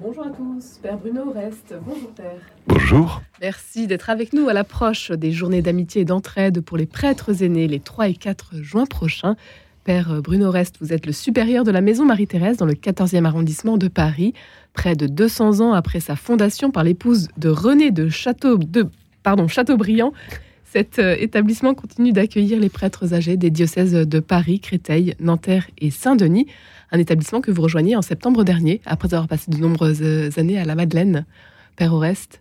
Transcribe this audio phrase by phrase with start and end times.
[0.00, 1.74] Bonjour à tous, Père Bruno reste.
[1.84, 2.40] Bonjour Père.
[2.68, 3.20] Bonjour.
[3.40, 7.66] Merci d'être avec nous à l'approche des journées d'amitié et d'entraide pour les prêtres aînés
[7.66, 9.34] les 3 et 4 juin prochains.
[9.82, 13.76] Père Bruno Reste, vous êtes le supérieur de la Maison Marie-Thérèse dans le 14e arrondissement
[13.76, 14.34] de Paris.
[14.72, 18.86] Près de 200 ans après sa fondation par l'épouse de René de, Château, de
[19.24, 20.12] pardon, Chateaubriand,
[20.72, 25.90] cet euh, établissement continue d'accueillir les prêtres âgés des diocèses de Paris, Créteil, Nanterre et
[25.90, 26.46] Saint-Denis
[26.90, 30.58] un établissement que vous rejoignez en septembre dernier, après avoir passé de nombreuses euh, années
[30.58, 31.26] à la Madeleine,
[31.76, 32.40] Père Oreste.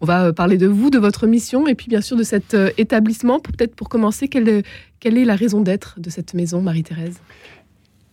[0.00, 2.56] On va euh, parler de vous, de votre mission, et puis bien sûr de cet
[2.78, 3.38] établissement.
[3.38, 7.20] Peut-être pour commencer, quelle, est la raison d'être de cette maison, Marie-Thérèse?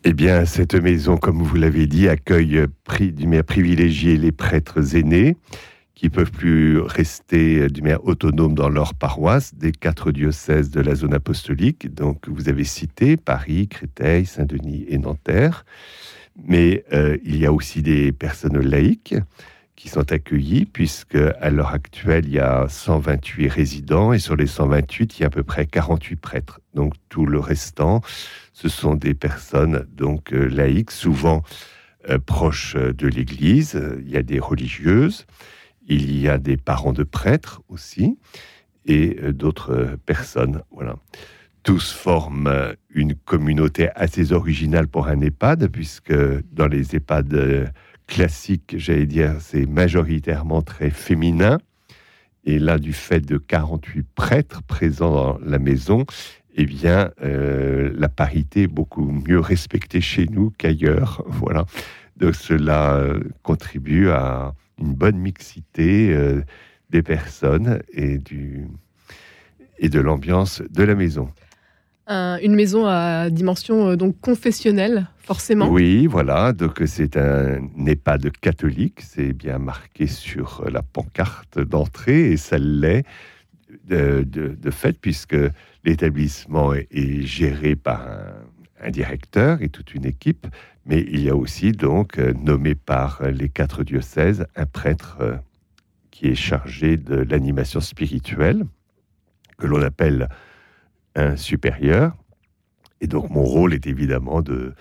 [0.03, 5.37] Eh bien, cette maison, comme vous l'avez dit, accueille privilégiée les prêtres aînés
[5.95, 10.95] qui peuvent plus rester d'une manière autonome dans leur paroisse des quatre diocèses de la
[10.95, 11.93] zone apostolique.
[11.93, 15.65] Donc, vous avez cité Paris, Créteil, Saint-Denis et Nanterre.
[16.47, 19.15] Mais euh, il y a aussi des personnes laïques
[19.75, 24.47] qui sont accueillies, puisque à l'heure actuelle, il y a 128 résidents et sur les
[24.47, 26.61] 128, il y a à peu près 48 prêtres.
[26.73, 28.01] Donc tout le restant,
[28.53, 31.43] ce sont des personnes donc euh, laïques, souvent
[32.09, 33.79] euh, proches de l'Église.
[33.99, 35.25] Il y a des religieuses,
[35.87, 38.17] il y a des parents de prêtres aussi
[38.85, 40.61] et euh, d'autres euh, personnes.
[40.71, 40.95] Voilà.
[41.63, 46.13] Tous forment euh, une communauté assez originale pour un EHPAD, puisque
[46.51, 47.73] dans les EHPAD
[48.07, 51.59] classiques, j'allais dire, c'est majoritairement très féminin.
[52.45, 56.05] Et là, du fait de 48 prêtres présents dans la maison,
[56.55, 61.23] eh bien, la parité est beaucoup mieux respectée chez nous qu'ailleurs.
[61.27, 61.65] Voilà.
[62.17, 63.01] Donc, cela
[63.41, 66.41] contribue à une bonne mixité euh,
[66.89, 68.67] des personnes et, du,
[69.77, 71.29] et de l'ambiance de la maison.
[72.07, 75.69] une maison à dimension euh, donc confessionnelle, forcément.
[75.69, 76.53] Oui, voilà.
[76.53, 83.05] Donc c'est un EHPAD catholique, c'est bien marqué sur la pancarte d'entrée et ça l'est
[83.85, 85.35] de, de, fait puisque
[85.83, 88.07] l'établissement est, géré par
[88.81, 90.45] un, directeur et toute une équipe,
[90.85, 95.35] mais il y a aussi donc euh, nommé par les quatre diocèses un prêtre euh,
[96.11, 98.65] qui est chargé de l'animation spirituelle,
[99.57, 100.29] que l'on appelle
[101.15, 102.15] un supérieur.
[103.01, 104.73] Et donc mon rôle est évidemment de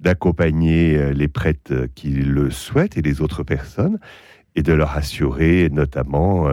[0.00, 3.98] d'accompagner euh, les prêtres qui le souhaitent et les autres personnes,
[4.54, 6.48] et de leur assurer notamment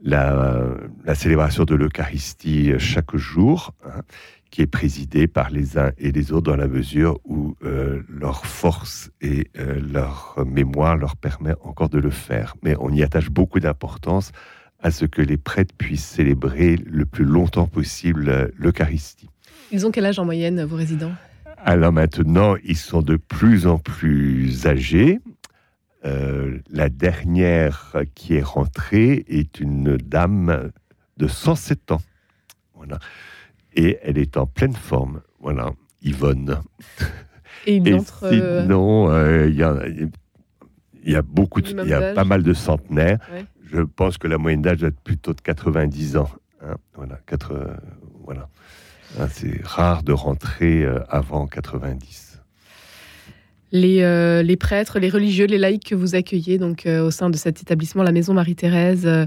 [0.00, 0.74] la,
[1.14, 3.74] célébration de l'Eucharistie chaque jour.
[3.84, 4.02] Hein,
[4.50, 8.46] qui est présidé par les uns et les autres dans la mesure où euh, leur
[8.46, 12.54] force et euh, leur mémoire leur permet encore de le faire.
[12.62, 14.32] Mais on y attache beaucoup d'importance
[14.80, 19.28] à ce que les prêtres puissent célébrer le plus longtemps possible euh, l'Eucharistie.
[19.70, 21.12] Ils ont quel âge en moyenne, vos résidents?
[21.58, 25.18] Alors maintenant, ils sont de plus en plus âgés.
[26.04, 30.70] la dernière qui est rentrée est une dame
[31.18, 32.00] de 107 ans.
[32.74, 32.98] Voilà
[33.74, 35.20] et elle est en pleine forme.
[35.40, 36.60] Voilà, Yvonne.
[37.66, 38.24] Et, il entre.
[38.24, 39.82] Euh, non, euh, il y, a,
[41.04, 43.18] y, a beaucoup, il y a pas mal de centenaires.
[43.70, 46.30] Je pense que la moyenne d'âge doit être plutôt de 90 ans.
[46.62, 46.76] Hein.
[46.94, 47.66] voilà, 4, euh,
[48.24, 48.48] voilà.
[49.18, 52.40] Hein, c'est rare de rentrer avant 90.
[53.70, 57.60] Les, les, prêtres, les religieux, les laïcs que vous accueillez donc au sein de cet
[57.60, 59.26] établissement, la Maison Marie-Thérèse, euh,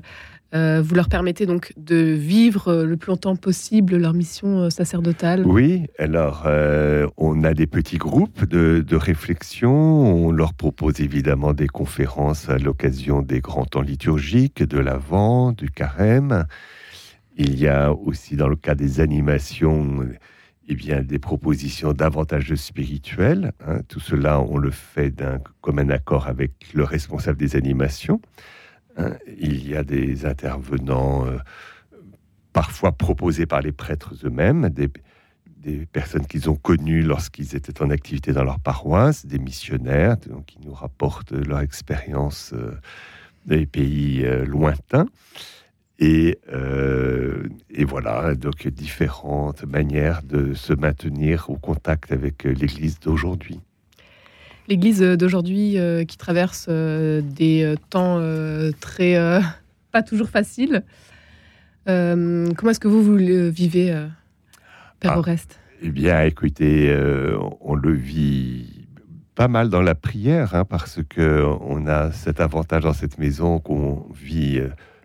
[0.53, 5.43] vous leur permettez donc de vivre euh, le plus longtemps possible leur mission euh, sacerdotale?
[5.45, 6.47] Oui, alors
[7.17, 13.21] on a des petits groupes de, réflexion, on leur propose évidemment des conférences à l'occasion
[13.21, 16.45] des grands temps liturgiques, de l'Avent, du Carême.
[17.37, 20.05] Il y a aussi dans le cas des animations
[20.67, 23.51] eh bien, des propositions davantage spirituelles.
[23.65, 23.81] Hein.
[23.87, 28.21] Tout cela, on le fait d'un commun accord avec le responsable des animations.
[28.97, 31.37] Hein, il y a des intervenants euh,
[32.53, 34.89] parfois proposés par les prêtres eux-mêmes, des,
[35.91, 40.73] personnes qu'ils ont connues lorsqu'ils étaient en activité dans leur paroisse, des missionnaires qui nous
[40.73, 42.71] rapportent leur expérience euh,
[43.45, 45.05] des pays euh, lointains.
[45.99, 46.39] Et,
[47.69, 53.59] et, voilà, donc différentes manières de se maintenir au contact avec l'Église d'aujourd'hui
[54.67, 58.21] l'Église d'aujourd'hui euh, qui traverse euh, des euh, temps
[58.79, 59.41] très
[59.91, 60.83] pas toujours faciles.
[61.85, 63.87] comment est-ce que vous, vous le vivez,
[64.99, 66.95] Père ah, Oreste Eh bien, écoutez,
[67.59, 68.87] on le vit
[69.35, 73.59] pas mal dans la prière, hein, parce que on a cet avantage dans cette maison
[73.59, 74.61] qu'on vit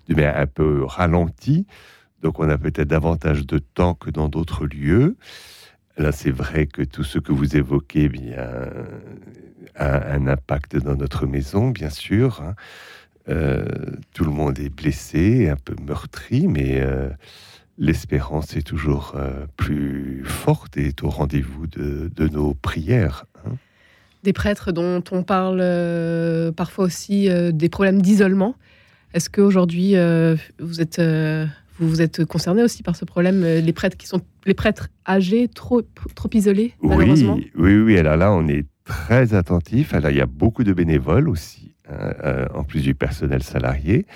[0.08, 1.67] manière un peu ralentie.
[2.23, 5.17] Donc, on a peut-être davantage de temps que dans d'autres lieux.
[5.98, 8.34] Là, c'est vrai que tout ce que vous évoquez eh
[9.76, 12.43] a un impact dans notre maison, bien sûr.
[12.43, 12.54] Hein.
[13.28, 13.64] Euh,
[14.14, 17.08] tout le monde est blessé, un peu meurtri, mais euh,
[17.78, 23.25] l'espérance est toujours euh, plus forte et est au rendez-vous de, nos prières.
[23.44, 23.52] Hein.
[24.22, 25.62] Des prêtres dont on parle
[26.54, 28.56] parfois aussi des problèmes d'isolement.
[29.14, 29.94] Est-ce qu'aujourd'hui,
[30.58, 31.00] vous êtes
[31.78, 35.49] vous, vous êtes concerné aussi par ce problème, les prêtres qui sont les prêtres âgés,
[35.49, 35.82] trop,
[36.14, 37.99] trop isolés, malheureusement Oui, oui, oui.
[37.99, 39.93] Alors là, on est très attentif.
[39.93, 44.06] Alors, il y a beaucoup de bénévoles aussi, hein, euh, en plus du personnel salarié.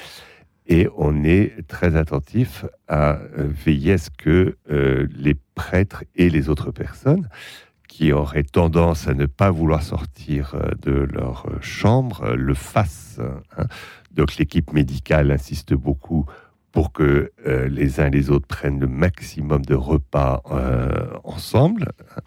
[0.66, 6.30] Et on est très attentif à euh, veiller à ce que euh, les prêtres et
[6.30, 7.28] les autres personnes
[7.88, 13.20] qui auraient tendance à ne pas vouloir sortir de leur chambre le fassent.
[13.58, 13.64] Hein.
[14.12, 16.24] Donc l'équipe médicale insiste beaucoup
[16.72, 17.32] pour que
[17.68, 20.42] les uns et les autres prennent le maximum de repas
[21.24, 21.88] ensemble.
[22.16, 22.22] Hein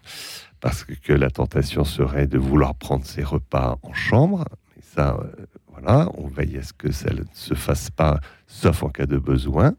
[0.64, 4.46] parce que la tentation serait de vouloir prendre ses repas en chambre.
[4.74, 8.82] Mais ça, euh, voilà, on veille à ce que ça ne se fasse pas, sauf
[8.82, 9.74] en cas de besoin.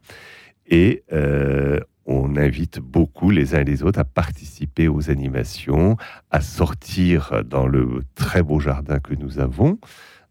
[0.68, 5.96] Et euh, on invite beaucoup les uns et les autres à participer aux animations,
[6.30, 9.80] à sortir dans le très beau jardin que nous avons,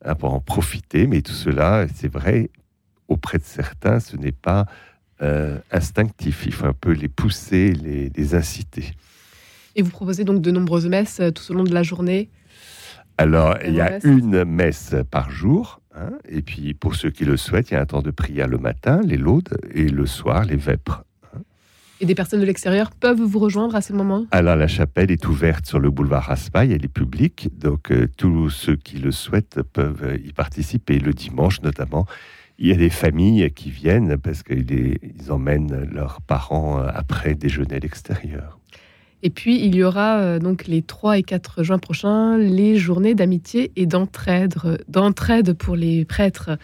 [0.06, 1.06] hein, pour en profiter.
[1.06, 2.50] Mais tout cela, c'est vrai,
[3.08, 4.66] auprès de certains, ce n'est pas
[5.22, 6.44] euh, instinctif.
[6.46, 8.94] Il faut un peu les pousser, les inciter.
[9.76, 12.30] Et vous proposez donc de nombreuses messes euh, tout au long de la journée?
[13.18, 15.82] Alors, il y a une messe par jour.
[15.96, 18.48] Hein, et puis, pour ceux qui le souhaitent, il y a un temps de prière
[18.48, 21.06] le matin, les laudes, et le soir, les vêpres.
[21.34, 21.40] Hein.
[22.02, 25.26] Et des personnes de l'extérieur peuvent vous rejoindre à ces moments Alors, la chapelle est
[25.28, 29.62] ouverte sur le boulevard Raspail, elle est publique, donc euh, tous ceux qui le souhaitent
[29.62, 32.06] peuvent y participer, le dimanche notamment.
[32.58, 34.98] Il y a des familles qui viennent parce qu'ils
[35.30, 38.60] emmènent leurs parents euh, après déjeuner à l'extérieur.
[39.24, 43.16] Et puis, il y aura euh, donc les 3 et 4 juin prochains les journées
[43.16, 44.56] d'amitié et d'entraide.
[44.88, 46.58] D'entraide pour les prêtres.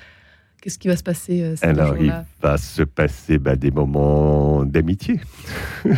[0.61, 5.19] Qu'est-ce qui va se passer euh, Alors, il va se passer bah, des moments d'amitié.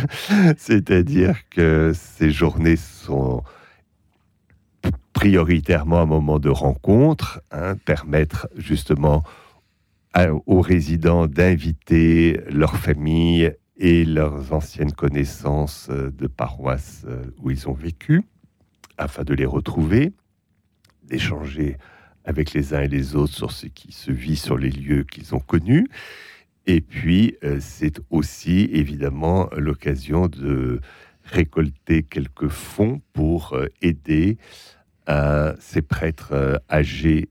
[0.56, 3.42] C'est-à-dire que ces journées sont
[5.12, 9.22] prioritairement un moment de rencontre, hein, permettre justement
[10.46, 17.68] aux résidents d'inviter leur famille et leurs anciennes connaissances euh, de paroisses euh, où ils
[17.68, 18.22] ont vécu,
[18.96, 20.12] afin de les retrouver,
[21.02, 21.76] d'échanger
[22.24, 25.34] avec les uns et les autres sur ce qui se vit sur les lieux qu'ils
[25.34, 25.88] ont connus.
[26.66, 30.80] Et puis, euh, c'est aussi évidemment l'occasion de
[31.24, 34.36] récolter quelques fonds pour aider
[35.58, 37.30] ces prêtres âgés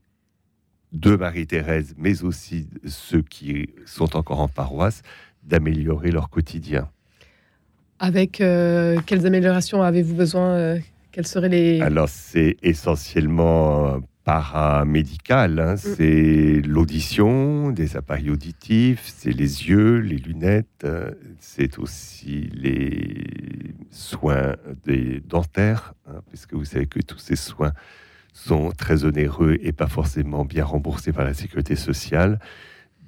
[0.94, 5.02] de Marie-Thérèse, mais aussi ceux qui sont encore en paroisse,
[5.42, 6.88] d'améliorer leur quotidien.
[7.98, 10.78] Avec euh, quelles améliorations avez-vous besoin euh,
[11.12, 11.80] Quelles seraient les...
[11.80, 15.74] Alors c'est essentiellement paramédical, hein.
[15.74, 15.76] mm.
[15.76, 21.10] c'est l'audition, des appareils auditifs, c'est les yeux, les lunettes, euh,
[21.40, 24.56] c'est aussi les soins
[24.86, 27.72] des dentaires, hein, puisque vous savez que tous ces soins
[28.34, 32.38] sont très onéreux et pas forcément bien remboursés par la sécurité sociale.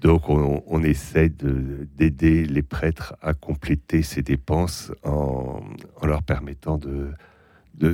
[0.01, 5.61] Donc on, essaie d'aider les prêtres à compléter ces dépenses en,
[6.03, 7.11] leur permettant de,
[7.75, 7.93] de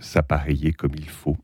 [0.00, 1.36] s'appareiller comme il faut.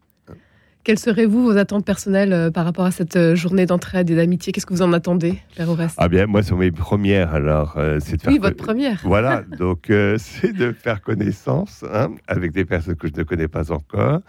[0.84, 4.16] Quelles seraient, vous, vos attentes personnelles euh, par rapport à cette euh, journée d'entraide et
[4.16, 4.54] d'amitié?
[4.54, 7.98] Qu'est-ce que vous en attendez, Père Oreste Ah bien, moi, c'est mes premières, alors, euh,
[8.00, 8.32] c'est de faire...
[8.32, 13.12] Oui, votre première Voilà, donc c'est de faire connaissance hein, avec des personnes que je
[13.18, 14.20] ne connais pas encore,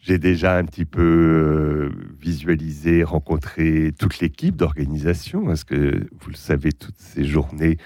[0.00, 1.90] j'ai déjà un petit peu euh,
[2.20, 7.76] visualisé, rencontré toute l'équipe d'organisation, parce que vous le savez, toutes ces journées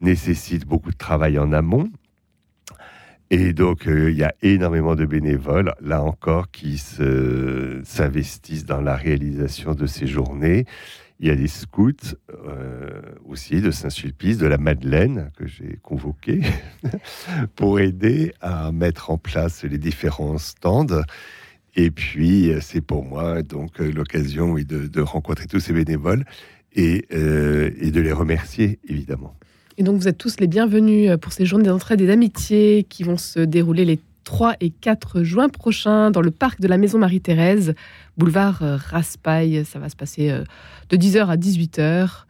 [0.00, 1.88] nécessitent beaucoup de travail en amont.
[3.30, 8.96] Et donc, euh, il y a énormément de bénévoles, là encore, qui s'investissent dans la
[8.96, 10.66] réalisation de ces journées.
[11.20, 16.40] Il y a des scouts euh, aussi de Saint-Sulpice, de la Madeleine, que j'ai convoqué
[17.54, 21.02] pour aider à mettre en place les différents stands.
[21.74, 26.24] Et puis, euh, c'est pour moi donc euh, l'occasion de, rencontrer tous ces bénévoles
[26.74, 29.34] et, euh, et, de les remercier, évidemment.
[29.78, 33.16] Et donc, vous êtes tous les bienvenus pour ces journées d'entraide et d'amitié qui vont
[33.16, 37.74] se dérouler les 3 et 4 juin prochains dans le parc de la Maison Marie-Thérèse,
[38.16, 39.64] boulevard Raspail.
[39.64, 40.30] Ça va se passer
[40.90, 42.24] de 10h à 18h.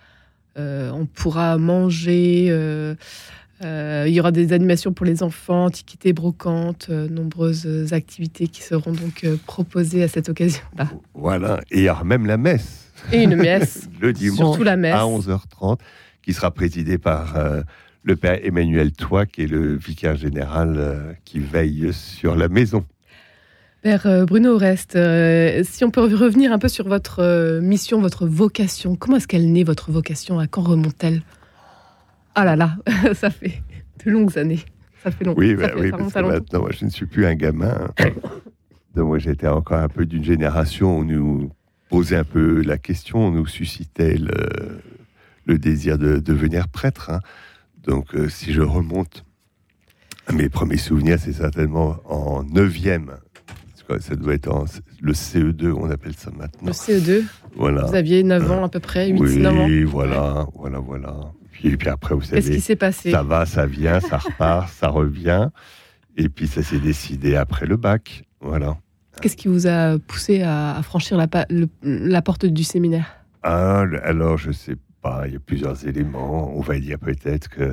[0.57, 2.95] on pourra manger euh,
[3.63, 8.93] il y aura des animations pour les enfants, antiquités, brocantes, euh, nombreuses activités qui seront
[8.93, 10.89] donc euh, proposées à cette occasion-là.
[11.15, 12.91] Voilà, et il y aura même la messe.
[13.13, 13.89] Et une messe.
[14.01, 14.95] le dimanche Surtout la messe.
[14.95, 15.79] à 11h30,
[16.23, 17.37] qui sera présidée par
[18.05, 22.85] le père Emmanuel Toit, qui est le vicaire général euh, qui veille sur la maison.
[23.83, 28.27] Père euh, Bruno Reste, euh, si on peut revenir un peu sur votre mission, votre
[28.27, 30.39] vocation, comment est-ce qu'elle naît, votre vocation?
[30.39, 31.23] À quand remonte-t-elle?
[32.35, 32.77] Ah là là,
[33.15, 33.63] ça fait
[34.05, 34.61] de longues années.
[35.03, 35.35] Ça fait long.
[35.37, 37.91] Oui, bah oui parce que maintenant, moi, je ne suis plus un gamin.
[38.95, 41.51] Donc, moi, j'étais encore un peu d'une génération où nous
[41.89, 44.17] posait un peu la question, nous suscitait
[45.47, 47.11] le, désir de, devenir prêtre.
[47.11, 47.21] Hein.
[47.85, 49.25] Donc, euh, si je remonte
[50.27, 53.11] à mes premiers souvenirs, c'est certainement en 9e.
[54.01, 54.65] Ça doit être en,
[55.03, 56.69] le CE2, on appelle ça maintenant.
[56.69, 57.25] Le CE2
[57.57, 57.85] Voilà.
[57.85, 61.33] Vous aviez 9 ans à peu près, 8, oui, 9 ans Oui, voilà, voilà, voilà.
[61.53, 62.59] Puis, puis après, vous savez.
[62.59, 65.49] S'est passé Ça va, ça vient, ça repart, ça revient.
[66.17, 68.25] Et puis, ça s'est décidé après le bac.
[68.41, 68.77] Voilà.
[69.21, 71.29] Qu'est-ce qui vous a poussé à, franchir la,
[71.83, 73.07] la porte du séminaire?
[73.43, 74.77] Ah, Alors, je sais
[75.27, 76.57] il y a plusieurs éléments.
[76.57, 77.73] On va dire peut-être que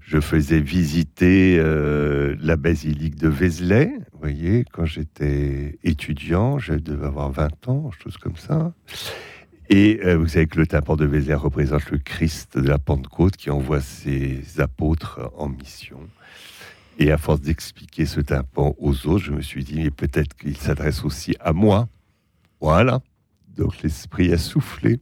[0.00, 7.06] je faisais visiter euh, la basilique de Vézelay, vous voyez, quand j'étais étudiant, je devais
[7.06, 8.74] avoir 20 ans, chose comme ça.
[9.70, 13.36] Et euh, vous savez que le tympan de Vézelay représente le Christ de la Pentecôte
[13.36, 15.98] qui envoie ses apôtres en mission.
[16.98, 20.56] Et à force d'expliquer ce tympan aux autres, je me suis dit, mais peut-être qu'il
[20.56, 21.88] s'adresse aussi à moi.
[22.60, 23.00] Voilà.
[23.56, 25.00] Donc l'esprit a soufflé.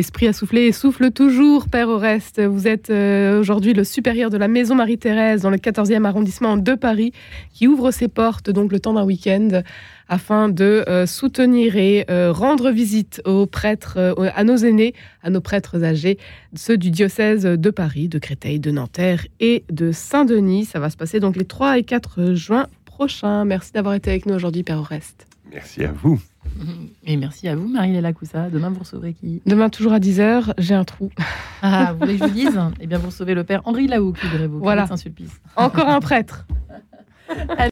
[0.00, 2.40] Esprit à souffler et souffle toujours, Père Oreste.
[2.40, 6.74] Vous êtes euh, aujourd'hui le supérieur de la Maison Marie-Thérèse dans le 14e arrondissement de
[6.74, 7.12] Paris,
[7.52, 9.60] qui ouvre ses portes donc le temps d'un week-end
[10.08, 15.42] afin de euh, soutenir et euh, rendre visite aux prêtres, à nos aînés, à nos
[15.42, 16.16] prêtres âgés,
[16.56, 20.64] ceux du diocèse de Paris, de Créteil, de Nanterre et de Saint-Denis.
[20.64, 23.44] Ça va se passer donc les 3 et 4 juin prochains.
[23.44, 25.26] Merci d'avoir été avec nous aujourd'hui, Père Oreste.
[25.52, 26.18] Merci à vous.
[27.04, 28.50] Et merci à vous, Marie-Léla Coussa.
[28.50, 29.42] Demain, vous recevrez qui?
[29.46, 31.10] Demain, toujours à 10h, j'ai un trou.
[31.62, 32.60] Ah, vous voulez que je vous dise?
[32.80, 34.86] Eh bien, vous recevez le père Henri Laou, qui vous voilà.
[34.86, 35.40] Saint-Sulpice.
[35.56, 36.46] Encore un prêtre.